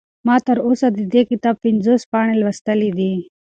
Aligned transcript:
ما 0.27 0.35
تر 0.47 0.57
اوسه 0.67 0.87
د 0.91 0.99
دې 1.13 1.21
کتاب 1.29 1.55
پنځوس 1.65 2.01
پاڼې 2.11 2.35
لوستلي 2.41 2.89
دي. 2.97 3.13